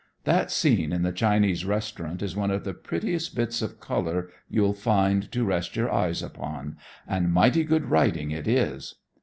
[0.23, 4.73] That scene in the Chinese restaurant is one of the prettiest bits of color you'll
[4.73, 6.75] find to rest your eyes upon,
[7.07, 8.95] and mighty good writing it is.